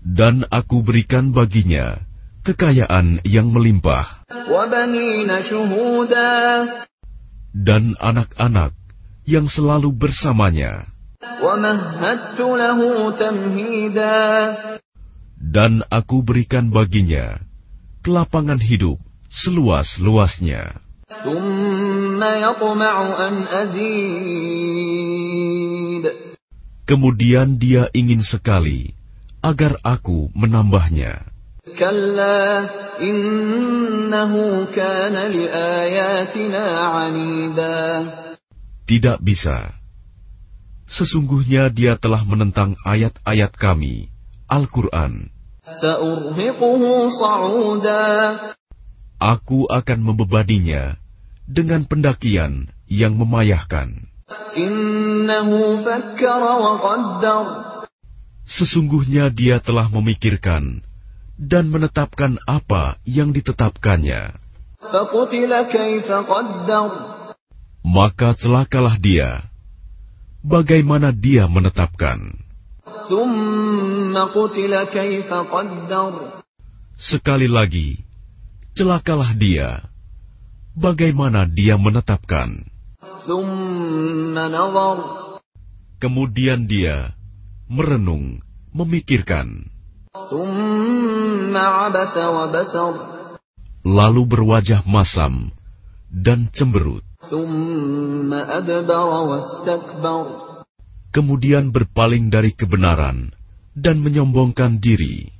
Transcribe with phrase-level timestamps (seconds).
[0.00, 1.98] Dan aku berikan baginya
[2.46, 4.22] kekayaan yang melimpah.
[7.50, 8.79] Dan anak-anak
[9.24, 10.88] yang selalu bersamanya.
[15.40, 17.40] Dan aku berikan baginya
[18.04, 18.96] kelapangan hidup
[19.28, 20.80] seluas-luasnya.
[26.88, 28.96] Kemudian dia ingin sekali
[29.40, 31.28] agar aku menambahnya.
[31.76, 32.68] Kalla
[38.90, 39.78] tidak bisa.
[40.90, 44.10] Sesungguhnya dia telah menentang ayat-ayat kami,
[44.50, 45.30] Al-Quran.
[49.22, 50.98] Aku akan membebadinya
[51.46, 54.10] dengan pendakian yang memayahkan.
[58.50, 60.82] Sesungguhnya dia telah memikirkan
[61.38, 64.34] dan menetapkan apa yang ditetapkannya
[67.84, 69.44] maka celakalah dia.
[70.40, 72.32] Bagaimana dia menetapkan?
[76.96, 78.00] Sekali lagi,
[78.72, 79.84] celakalah dia.
[80.72, 82.64] Bagaimana dia menetapkan?
[86.00, 87.12] Kemudian dia
[87.68, 88.40] merenung,
[88.72, 89.68] memikirkan.
[93.84, 95.52] Lalu berwajah masam
[96.08, 97.09] dan cemberut.
[101.10, 103.30] Kemudian berpaling dari kebenaran
[103.74, 105.30] dan menyombongkan diri.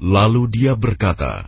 [0.00, 1.46] Lalu dia berkata,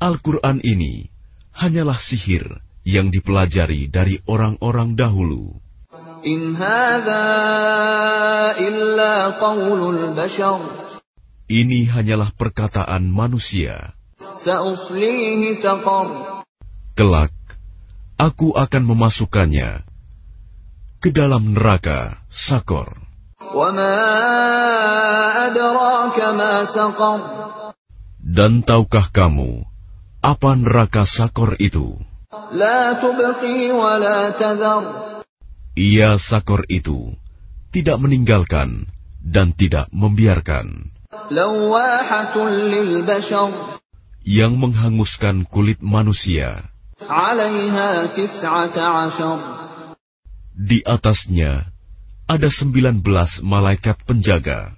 [0.00, 1.04] Al-Quran ini
[1.52, 2.48] hanyalah sihir
[2.88, 5.52] yang dipelajari dari orang-orang dahulu.
[6.24, 6.56] In
[8.56, 9.36] illa.
[11.48, 13.96] Ini hanyalah perkataan manusia.
[16.92, 17.32] Kelak,
[18.20, 19.80] aku akan memasukkannya
[21.00, 23.00] ke dalam neraka Sakor.
[28.20, 29.64] Dan tahukah kamu
[30.20, 31.96] apa neraka Sakor itu?
[35.80, 37.16] Ia Sakor itu
[37.72, 38.84] tidak meninggalkan
[39.24, 40.97] dan tidak membiarkan
[44.24, 46.64] yang menghanguskan kulit manusia.
[50.56, 51.52] Di atasnya
[52.24, 54.77] ada sembilan belas malaikat penjaga.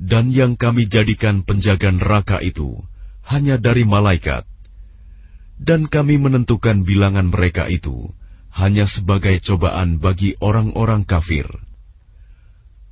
[0.00, 2.80] Dan yang kami jadikan penjaga neraka itu
[3.28, 4.48] hanya dari malaikat.
[5.60, 8.08] Dan kami menentukan bilangan mereka itu
[8.56, 11.46] hanya sebagai cobaan bagi orang-orang kafir.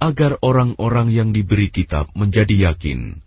[0.05, 3.25] Agar orang-orang yang diberi kitab menjadi yakin.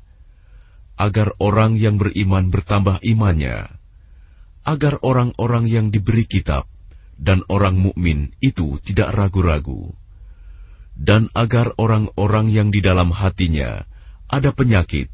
[0.93, 3.84] Agar orang yang beriman bertambah imannya
[4.65, 6.65] agar orang-orang yang diberi kitab
[7.15, 9.93] dan orang mukmin itu tidak ragu-ragu,
[10.97, 13.85] dan agar orang-orang yang di dalam hatinya
[14.27, 15.07] ada penyakit,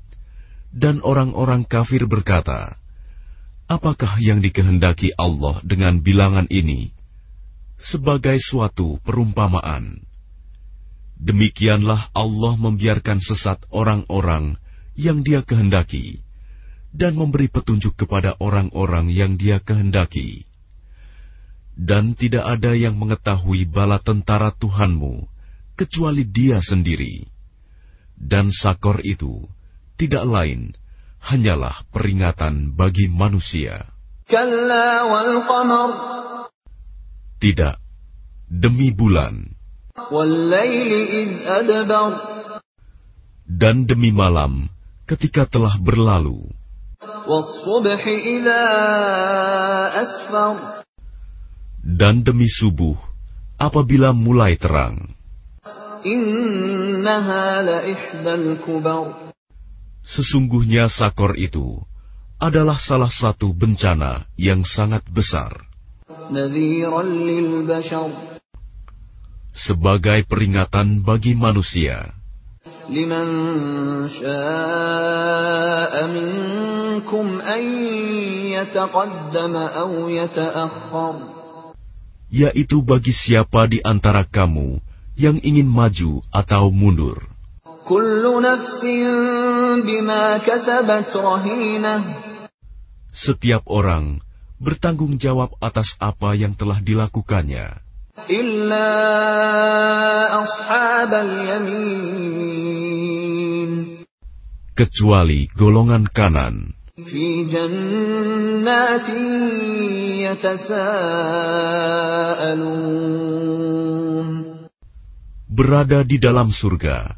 [0.72, 2.80] dan orang-orang kafir berkata,
[3.68, 6.96] "Apakah yang dikehendaki Allah dengan bilangan ini?"
[7.82, 10.06] Sebagai suatu perumpamaan,
[11.18, 14.58] demikianlah Allah membiarkan sesat orang-orang
[14.94, 16.22] yang Dia kehendaki
[16.92, 20.44] dan memberi petunjuk kepada orang-orang yang Dia kehendaki.
[21.72, 25.24] Dan tidak ada yang mengetahui bala tentara Tuhanmu
[25.80, 27.26] kecuali Dia sendiri.
[28.22, 29.48] Dan sakor itu
[29.98, 30.76] tidak lain
[31.24, 33.88] hanyalah peringatan bagi manusia.
[37.42, 37.76] Tidak,
[38.46, 39.50] demi bulan.
[43.52, 44.70] Dan demi malam
[45.10, 46.61] ketika telah berlalu.
[51.82, 52.98] Dan demi subuh,
[53.58, 55.14] apabila mulai terang.
[60.02, 61.78] Sesungguhnya sakor itu
[62.42, 65.62] adalah salah satu bencana yang sangat besar.
[69.52, 72.21] Sebagai peringatan bagi manusia.
[72.91, 73.27] لمن
[74.09, 77.63] شاء منكم أن
[78.55, 81.15] يتقدم أو يتأخر
[82.27, 84.83] yaitu bagi siapa di antara kamu
[85.15, 87.23] yang ingin maju atau mundur.
[93.15, 94.19] Setiap orang
[94.59, 97.79] bertanggung jawab atas apa yang telah dilakukannya.
[104.76, 106.76] Kecuali golongan kanan.
[115.52, 117.16] Berada di dalam surga,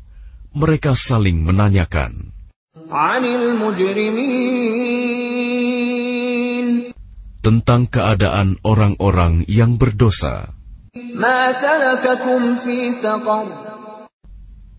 [0.54, 2.34] mereka saling menanyakan
[7.44, 10.62] tentang keadaan orang-orang yang berdosa.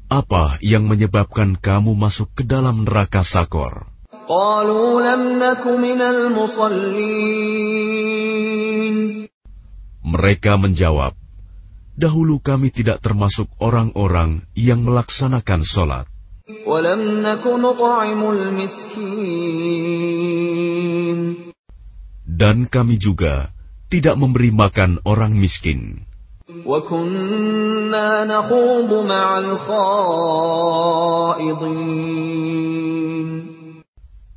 [0.07, 3.91] Apa yang menyebabkan kamu masuk ke dalam neraka Sakor?
[10.07, 11.19] Mereka menjawab,
[11.99, 16.07] Dahulu kami tidak termasuk orang-orang yang melaksanakan sholat.
[22.27, 23.51] Dan kami juga
[23.95, 26.03] tidak memberi makan orang miskin.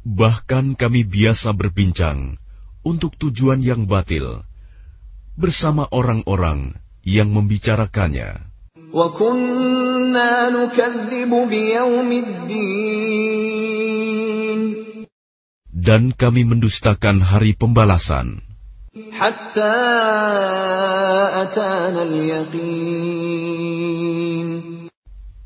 [0.08, 2.42] Bahkan kami biasa berbincang
[2.82, 4.42] untuk tujuan yang batil
[5.38, 6.74] bersama orang-orang
[7.06, 8.50] yang membicarakannya.
[15.70, 18.47] Dan kami mendustakan hari pembalasan.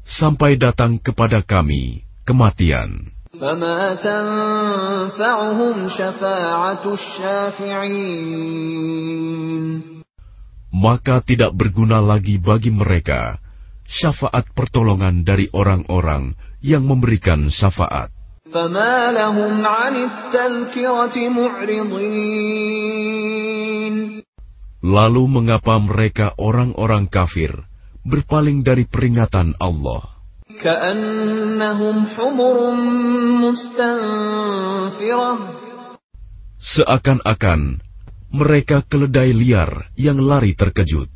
[0.06, 3.16] Sampai datang kepada kami kematian.
[10.72, 13.38] maka tidak berguna lagi bagi mereka
[13.86, 18.21] syafaat pertolongan dari orang-orang yang memberikan syafaat.
[24.82, 27.56] Lalu mengapa mereka orang-orang kafir
[28.04, 30.04] berpaling dari peringatan Allah?
[36.60, 37.60] Seakan-akan
[38.36, 41.08] mereka keledai liar yang lari terkejut.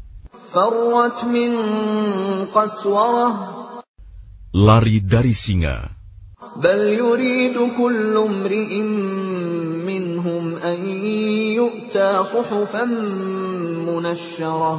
[4.55, 5.94] Lari dari singa
[6.56, 8.72] بل يريد كل امرئ
[9.86, 10.78] منهم أن
[11.56, 12.84] يؤتى صحفا
[13.88, 14.74] منشرة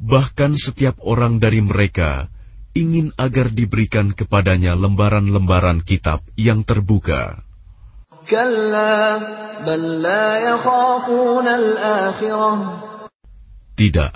[0.00, 2.32] Bahkan setiap orang dari mereka
[2.72, 7.44] ingin agar diberikan kepadanya lembaran-lembaran kitab yang terbuka.
[8.30, 8.96] كلا
[9.66, 12.52] بل لا يخافون الآخرة
[13.76, 14.12] Tidak,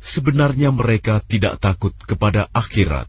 [0.00, 3.08] sebenarnya mereka tidak takut kepada akhirat.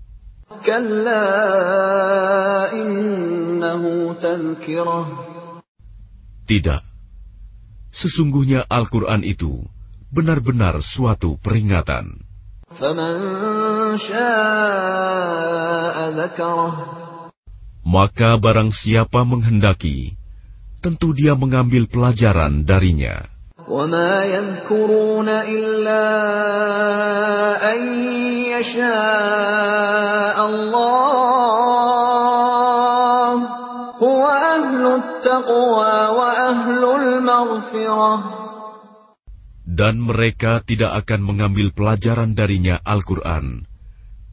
[6.45, 6.83] Tidak.
[7.95, 9.63] Sesungguhnya Al-Quran itu
[10.11, 12.25] benar-benar suatu peringatan.
[17.85, 20.17] Maka barang siapa menghendaki,
[20.83, 23.34] tentu dia mengambil pelajaran darinya.
[23.70, 26.06] وما يذكرون إلا
[27.72, 27.80] أن
[28.58, 31.70] يشاء الله
[34.02, 38.40] هو أهل التقوى وأهل المغفرة
[39.70, 43.64] Dan mereka tidak akan mengambil pelajaran darinya Al-Quran,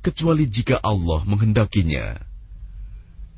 [0.03, 2.19] kecuali jika Allah menghendakinya.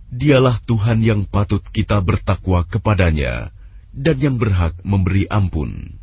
[0.09, 3.52] Dialah Tuhan yang patut kita bertakwa kepadanya
[3.94, 6.02] dan yang berhak memberi ampun.